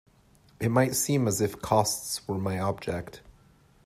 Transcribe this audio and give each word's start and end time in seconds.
It 0.59 0.69
might 0.69 0.95
seem 0.95 1.27
as 1.27 1.41
if 1.41 1.61
costs 1.61 2.27
were 2.27 2.39
my 2.39 2.57
object. 2.57 3.21